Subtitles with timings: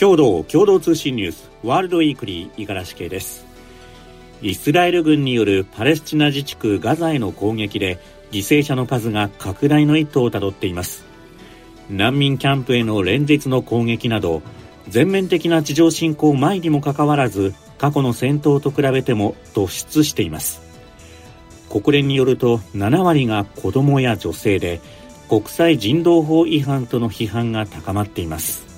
[0.00, 3.44] 共同共同通信ニュースワールドウィークリー五十嵐系です。
[4.40, 7.98] イスラエル軍によるパレスチナ自治区ガザへの攻撃で
[8.30, 11.04] 犠牲者の数が拡大の一途をたどっています。
[11.90, 14.40] 難民キャンプへの連日の攻撃など
[14.88, 20.62] 全面的な地上侵攻前にもかかわらず過去の戦闘と比べても突出しています。
[21.68, 24.80] 国連によると7割が子供や女性で
[25.28, 28.69] 国際人道法違反との批判が高まっています。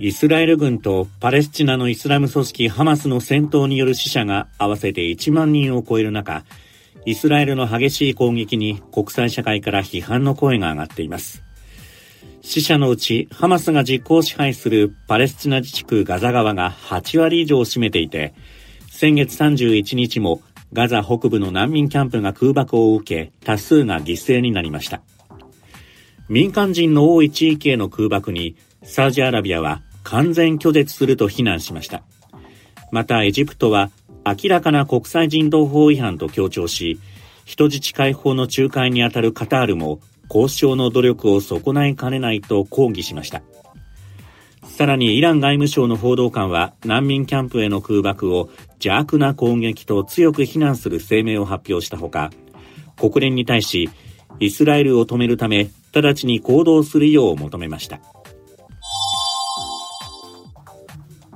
[0.00, 6.44] イスラエル軍とパレスチナのイスラム組織ハマスの戦闘による死者が合わせて1万人を超える中、
[7.06, 11.44] イスラエルの激しい攻撃に国際社会から批判の声が上がっています。
[12.42, 18.34] 死者のうちハマスが実効支配するパレスチナ自治区ガザ側が8割以上を占めていて、
[18.90, 20.42] 先月31日も
[20.72, 25.02] ガザ北部の難民キャンプが空爆を受け、多数が犠牲になりました。
[26.28, 32.02] 民間人の多い地域への空爆にサウジアラビアは完全拒絶すると非難しました。
[32.92, 33.90] またエジプトは
[34.24, 37.00] 明らかな国際人道法違反と強調し、
[37.44, 43.42] 人質解放の仲介にあたるカタールも交渉の努力を損ないかねないと抗議しました。
[44.62, 52.30] さらにイラン外務省の報道官は難民キャンプへの空爆を邪悪な攻撃と強く非難する声明を発表したほか、
[52.96, 53.90] 国連に対し
[54.40, 58.00] イスラエルを止めるため直ちに行動するよう求めました。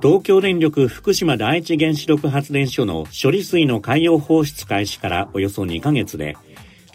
[0.01, 6.37] 東京電力福島第一原子力発電所の処理水の海洋放出開始からおよそ2ヶ月で、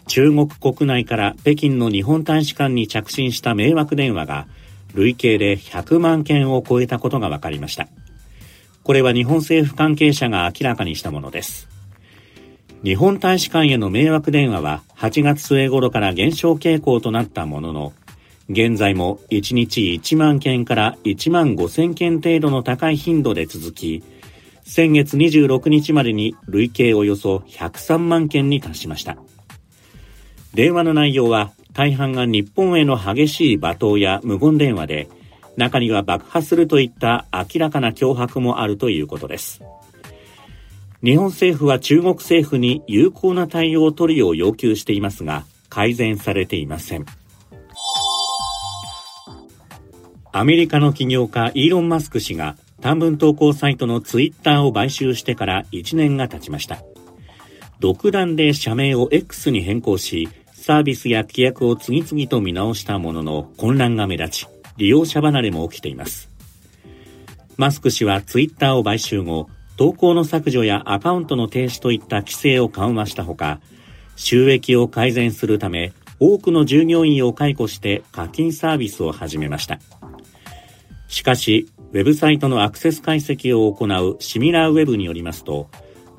[0.07, 4.47] 中国国内から北京の日本大使館に着信した迷惑電話が、
[4.95, 7.87] 累計で100万件を超えたことが分かりました。
[8.83, 11.67] これは日本政府関係者が明らかにしたものです。
[12.83, 17.93] 日本大使館への迷惑電話は8月末頃から減少傾向となったものの、
[18.47, 24.03] 現在も1日1万件から1万5千件程度の高い頻度で続き、
[24.63, 29.17] 先月26日までに累計およそ103万件に達しました。
[30.53, 35.09] 電話の内容は大半が日本への激しい罵倒や無言電話で、
[35.57, 39.61] 中には爆破するといった明らかな脅迫もあるということです。
[41.03, 47.05] 日本政府は中国政府に有効な対応を取るよう要求していますが、改善されていません。
[50.37, 56.79] アメリカの起業家イーロン・マスク氏が短文投稿サイトのツイッターを買収してから1年が経ちました。
[57.79, 66.29] 独断で社名を X に変更し、サービスや規約を次々と見直したものの混乱が目立ち、利用者離れも起きています。
[67.55, 69.47] マスク氏はツイッターを買収後、
[69.77, 73.61] 投稿の削除やアカウントの停止といった規制を緩和したほか、
[74.17, 79.79] 収益を改善するため、多くの従業員を解雇して課金サービスを始めました。
[81.15, 85.69] しかし、ウェブサイトのアクセス解析を行うシミラーウェブによりますと、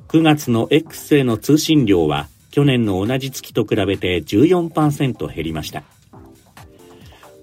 [0.08, 5.82] 9月の X への通信量は去年の同じ月と比べて14%減りました。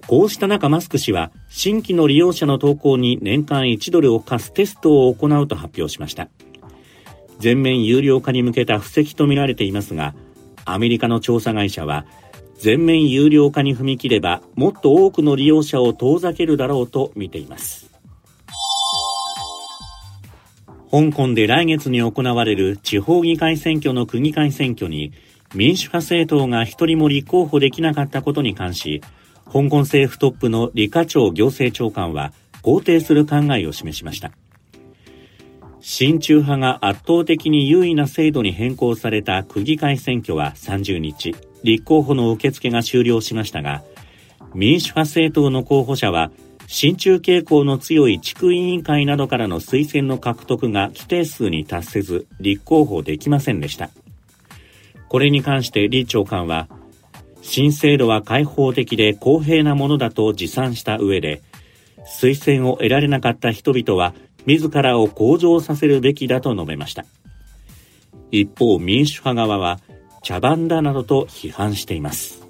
[0.08, 6.28] こうした中マスク氏は新規の利用者の投稿に年間1ドルを課すテストを行うと発表しました。
[7.38, 10.16] 全面有料化に向けた布石とみられていますが、
[10.64, 12.04] アメリカの調査会社は
[12.58, 17.90] 全面有料化に踏み切ればもっと多くの利用者を遠ざけるだろうと見ています。
[20.90, 25.12] 香港で来月に行われる地方議会選挙の区議会選挙に
[25.52, 29.02] 民主派政党が一人も立候補できなかったことに関し
[29.46, 32.32] 香港政府トップの李家超行政長官は
[32.62, 34.32] 肯定する考えを示しました。
[35.80, 41.36] 親中派が圧倒的に優位な制度に変更された区議会選挙は30日。
[41.64, 43.82] 立候補の受付が終了しましたが、
[44.54, 46.30] 民主派政党の候補者は、
[46.66, 53.90] 親中傾向の強い地区委員会などからの推薦の獲得が規定数に達せず、立候補できませんでした。
[55.08, 56.68] これに関して李長官は、
[57.42, 61.42] 新制度は開放的で公平なものだと自賛した上で、
[62.20, 64.14] 推薦を得られなかった人々は
[64.46, 67.04] 自らを向上させるべきだと述べました。
[68.30, 69.80] 一方、民主派側は、
[70.24, 72.42] 茶番だなどと批判しています。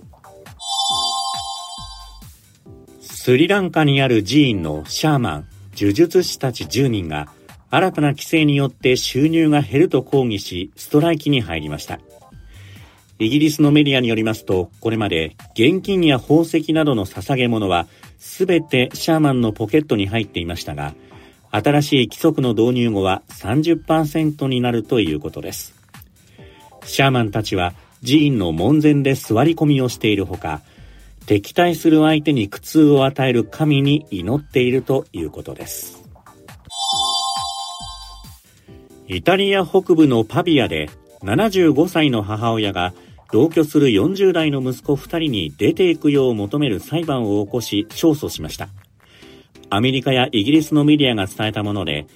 [3.00, 7.28] スリランカにある寺院のシャーマン、呪術師たち10人が
[7.70, 11.98] 新たな規制によって収入が減ると抗議し、ストライキに入りました。
[13.18, 17.88] イギリスのメディアによりますと、これまで現金や宝石などの捧げ物は
[18.18, 20.94] 全てシャーマンのポケットに入っていましたが、
[21.50, 25.83] 新しい規則の導入後は30%になるということです。
[26.86, 30.62] シャーマンたちは寺院の門前で座り込みをしているほか、
[31.26, 36.04] 敵対する相手に苦痛を与える神に祈っているということです。
[39.08, 40.88] イタリア北部のパビアで
[41.22, 42.94] 75歳の母親が
[43.32, 48.68] 同居する40代の息子2人に出ていくよう求める裁判を起こし勝訴しました。
[49.70, 52.06] アメリカやイギリスのメディアが伝えたもので、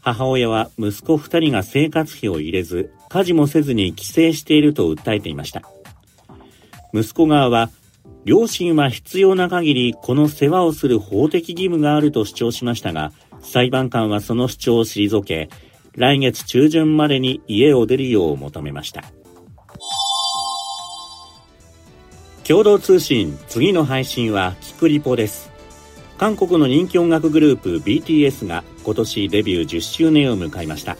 [0.00, 5.62] 母親は息子2人が生活費を入れず、家事もせずに帰省していると訴えていました。
[6.92, 7.70] 息子側は、
[8.24, 15.48] 両親は必要な限りこの世話をする法的義務があると主張しましたが、裁判官はその主張を退け、
[15.94, 19.04] 来月中旬までに家を出るよう求めました。
[22.42, 25.52] 共同通信次の配信はキクリポです。
[26.18, 30.96] 韓国の人気音楽グループ BTS が今年デビュー10周年を迎えました。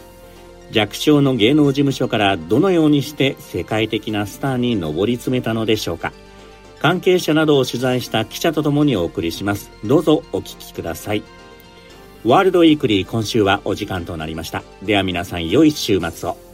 [0.71, 6.11] 弱小の芸能事務所からどのようにして世界的なスターに上り詰めたのでしょうか。
[6.79, 9.71] 関係者などを取材した記者とともにお送りします。
[9.83, 11.23] どうぞお聞きください。
[12.23, 14.63] ワールドウィークリー今週はお時間となりました。
[14.83, 16.44] では皆さん良い週末を。